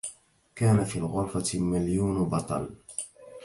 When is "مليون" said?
1.59-2.25